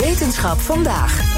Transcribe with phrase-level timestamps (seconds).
[0.00, 1.36] Wetenschap vandaag.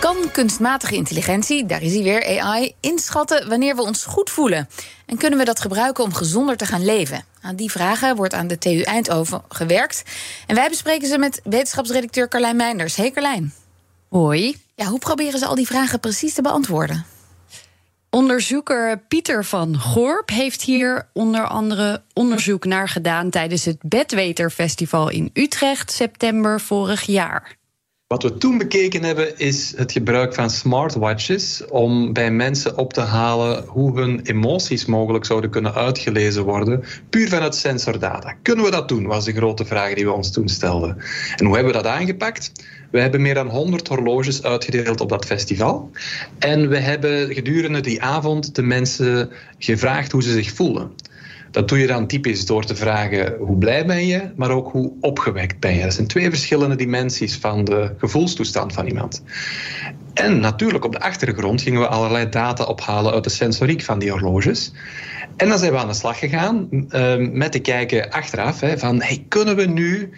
[0.00, 4.68] Kan kunstmatige intelligentie, daar is hij weer, AI, inschatten wanneer we ons goed voelen?
[5.06, 7.24] En kunnen we dat gebruiken om gezonder te gaan leven?
[7.40, 10.02] Aan die vragen wordt aan de TU Eindhoven gewerkt.
[10.46, 12.96] En wij bespreken ze met wetenschapsredacteur Carlijn Meinders.
[12.96, 13.52] Hey Carlijn.
[14.08, 14.56] Hoi.
[14.74, 17.11] Ja, hoe proberen ze al die vragen precies te beantwoorden?
[18.22, 25.30] Onderzoeker Pieter van Gorp heeft hier onder andere onderzoek naar gedaan tijdens het Bedweterfestival in
[25.32, 27.56] Utrecht, september vorig jaar.
[28.12, 33.00] Wat we toen bekeken hebben is het gebruik van smartwatches om bij mensen op te
[33.00, 38.34] halen hoe hun emoties mogelijk zouden kunnen uitgelezen worden, puur vanuit sensordata.
[38.42, 40.96] Kunnen we dat doen, was de grote vraag die we ons toen stelden.
[41.36, 42.52] En hoe hebben we dat aangepakt?
[42.90, 45.90] We hebben meer dan 100 horloges uitgedeeld op dat festival.
[46.38, 50.90] En we hebben gedurende die avond de mensen gevraagd hoe ze zich voelen.
[51.52, 54.92] Dat doe je dan typisch door te vragen hoe blij ben je, maar ook hoe
[55.00, 55.82] opgewekt ben je.
[55.82, 59.22] Dat zijn twee verschillende dimensies van de gevoelstoestand van iemand.
[60.14, 64.10] En natuurlijk op de achtergrond gingen we allerlei data ophalen uit de sensoriek van die
[64.10, 64.72] horloges.
[65.36, 69.02] En dan zijn we aan de slag gegaan uh, met te kijken achteraf hè, van
[69.02, 70.10] hey, kunnen we nu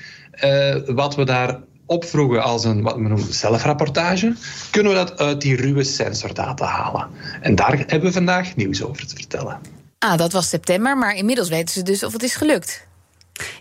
[0.44, 4.34] uh, wat we daar opvroegen als een wat we noemen zelfrapportage,
[4.70, 7.08] kunnen we dat uit die ruwe sensordata halen.
[7.40, 9.58] En daar hebben we vandaag nieuws over te vertellen.
[10.04, 12.86] Ah, dat was september, maar inmiddels weten ze dus of het is gelukt.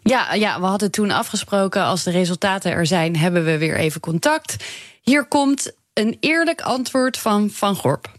[0.04, 4.02] Ja, ja, we hadden toen afgesproken als de resultaten er zijn, hebben we weer even
[4.02, 4.56] contact.
[5.02, 8.12] Hier komt een eerlijk antwoord van Van Gorp.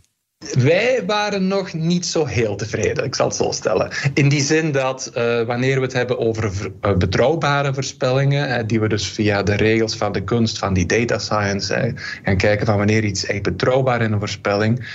[0.52, 3.91] Wij waren nog niet zo heel tevreden, ik zal het zo stellen.
[4.14, 6.50] In die zin dat uh, wanneer we het hebben over
[6.83, 10.86] uh, betrouwbare voorspellingen, uh, die we dus via de regels van de kunst van die
[10.86, 14.86] data science gaan kijken van wanneer iets echt betrouwbaar is in een voorspelling,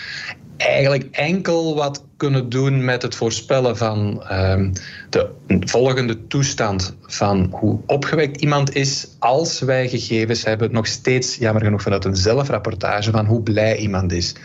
[0.60, 4.72] eigenlijk enkel wat kunnen doen met het voorspellen van um,
[5.10, 5.30] de
[5.60, 11.82] volgende toestand van hoe opgewekt iemand is als wij gegevens hebben, nog steeds jammer genoeg
[11.82, 14.36] vanuit een zelfrapportage van hoe blij iemand is.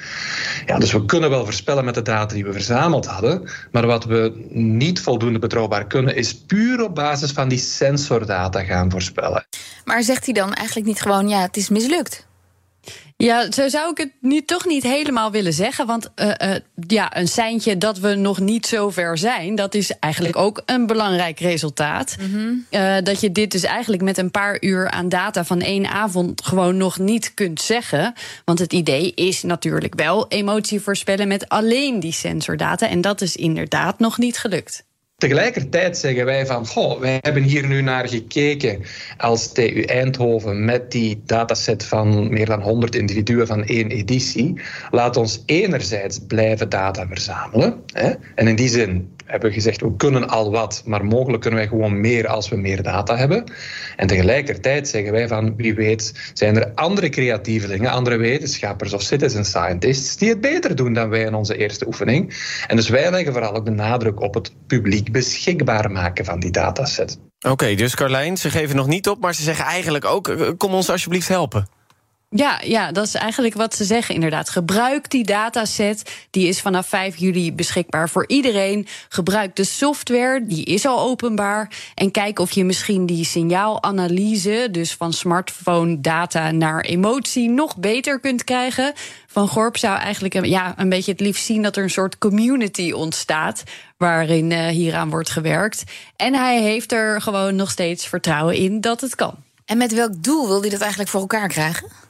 [0.66, 4.04] Ja, dus we kunnen wel voorspellen met de data die we verzameld hadden, maar wat
[4.04, 9.46] we niet voldoende betrouwbaar kunnen is puur op basis van die sensordata gaan voorspellen.
[9.84, 12.26] Maar zegt hij dan eigenlijk niet gewoon ja, het is mislukt?
[13.16, 15.86] Ja, zo zou ik het nu toch niet helemaal willen zeggen.
[15.86, 16.54] Want uh, uh,
[16.86, 20.86] ja, een seintje dat we nog niet zo ver zijn, dat is eigenlijk ook een
[20.86, 22.16] belangrijk resultaat.
[22.20, 22.66] Mm -hmm.
[22.70, 26.44] uh, dat je dit dus eigenlijk met een paar uur aan data van één avond
[26.44, 28.14] gewoon nog niet kunt zeggen.
[28.44, 32.88] Want het idee is natuurlijk wel emotie voorspellen met alleen die sensordata.
[32.88, 34.84] En dat is inderdaad nog niet gelukt.
[35.16, 38.82] Tegelijkertijd zeggen wij van, goh, wij hebben hier nu naar gekeken
[39.16, 44.60] als TU Eindhoven met die dataset van meer dan 100 individuen van één editie.
[44.90, 47.82] Laat ons enerzijds blijven data verzamelen.
[47.92, 48.12] Hè?
[48.34, 51.68] En in die zin hebben we gezegd, we kunnen al wat, maar mogelijk kunnen wij
[51.68, 53.44] gewoon meer als we meer data hebben.
[53.96, 59.44] En tegelijkertijd zeggen wij van, wie weet, zijn er andere creatievelingen, andere wetenschappers of citizen
[59.44, 62.34] scientists die het beter doen dan wij in onze eerste oefening.
[62.66, 66.50] En dus wij leggen vooral ook de nadruk op het publiek beschikbaar maken van die
[66.50, 67.18] dataset.
[67.48, 70.90] Oké, dus Carlijn, ze geven nog niet op, maar ze zeggen eigenlijk ook, kom ons
[70.90, 71.68] alsjeblieft helpen.
[72.36, 74.48] Ja, ja, dat is eigenlijk wat ze zeggen inderdaad.
[74.48, 78.86] Gebruik die dataset, die is vanaf 5 juli beschikbaar voor iedereen.
[79.08, 81.70] Gebruik de software, die is al openbaar.
[81.94, 88.20] En kijk of je misschien die signaalanalyse, dus van smartphone data naar emotie, nog beter
[88.20, 88.92] kunt krijgen.
[89.26, 92.92] Van Gorp zou eigenlijk ja, een beetje het liefst zien dat er een soort community
[92.92, 93.62] ontstaat.
[93.96, 95.84] waarin uh, hieraan wordt gewerkt.
[96.16, 99.34] En hij heeft er gewoon nog steeds vertrouwen in dat het kan.
[99.64, 102.03] En met welk doel wil hij dat eigenlijk voor elkaar krijgen?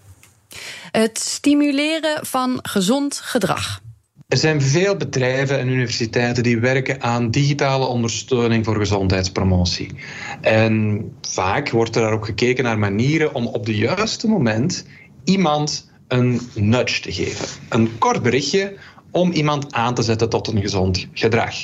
[0.97, 3.81] Het stimuleren van gezond gedrag.
[4.29, 9.91] Er zijn veel bedrijven en universiteiten die werken aan digitale ondersteuning voor gezondheidspromotie.
[10.41, 14.87] En vaak wordt er ook gekeken naar manieren om op het juiste moment
[15.25, 17.47] iemand een nudge te geven.
[17.69, 18.77] Een kort berichtje
[19.11, 21.55] om iemand aan te zetten tot een gezond gedrag.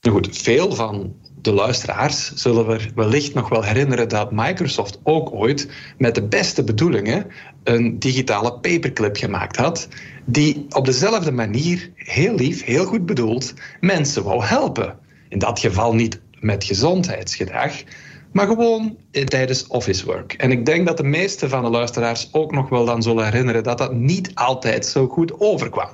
[0.00, 5.68] Goed, veel van de luisteraars zullen we wellicht nog wel herinneren dat Microsoft ook ooit
[5.98, 7.26] met de beste bedoelingen
[7.64, 9.88] een digitale paperclip gemaakt had,
[10.24, 14.98] die op dezelfde manier, heel lief, heel goed bedoeld, mensen wou helpen.
[15.28, 17.72] In dat geval niet met gezondheidsgedrag,
[18.32, 20.32] maar gewoon tijdens office work.
[20.32, 23.62] En ik denk dat de meeste van de luisteraars ook nog wel dan zullen herinneren
[23.62, 25.88] dat dat niet altijd zo goed overkwam.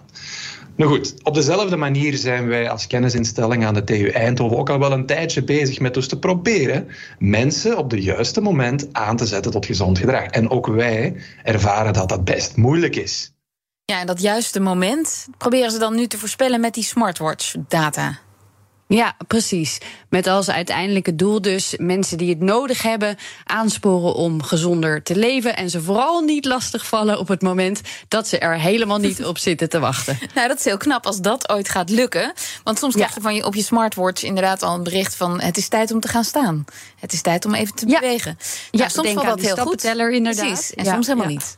[0.77, 4.79] Nou goed, op dezelfde manier zijn wij als kennisinstelling aan de TU Eindhoven ook al
[4.79, 6.89] wel een tijdje bezig met dus te proberen
[7.19, 10.25] mensen op het juiste moment aan te zetten tot gezond gedrag.
[10.25, 13.33] En ook wij ervaren dat dat best moeilijk is.
[13.85, 18.19] Ja, en dat juiste moment proberen ze dan nu te voorspellen met die smartwatch-data.
[18.95, 19.79] Ja, precies.
[20.09, 25.57] Met als uiteindelijke doel dus mensen die het nodig hebben aansporen om gezonder te leven.
[25.57, 29.69] En ze vooral niet lastigvallen op het moment dat ze er helemaal niet op zitten
[29.69, 30.19] te wachten.
[30.35, 32.33] Nou, dat is heel knap als dat ooit gaat lukken.
[32.65, 35.57] Want soms krijg je van je op je smartwatch inderdaad al een bericht van het
[35.57, 36.65] is tijd om te gaan staan.
[36.99, 38.39] Het is tijd om even te bewegen.
[38.71, 39.85] Ja, nou, soms valt dat heel goed.
[39.85, 40.47] inderdaad.
[40.47, 41.57] Precies, en soms helemaal niet.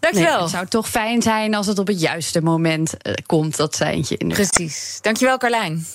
[0.00, 0.32] Dankjewel.
[0.32, 3.74] Nee, het zou toch fijn zijn als het op het juiste moment uh, komt, dat
[3.74, 4.16] seintje.
[4.16, 4.98] Precies.
[5.00, 5.86] Dankjewel, Carlijn.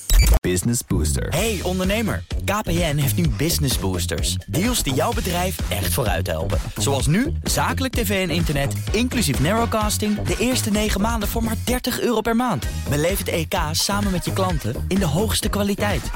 [0.42, 1.28] Business Booster.
[1.30, 4.38] Hey ondernemer, KPN heeft nu Business Boosters.
[4.48, 6.60] Deals die jouw bedrijf echt vooruit helpen.
[6.78, 10.22] Zoals nu, zakelijk tv en internet, inclusief narrowcasting...
[10.22, 12.66] de eerste 9 maanden voor maar 30 euro per maand.
[12.90, 16.12] Beleef het EK samen met je klanten in de hoogste kwaliteit.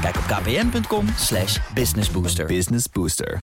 [0.00, 1.06] Kijk op kpn.com
[1.74, 2.46] businessbooster.
[2.46, 3.38] Business Booster.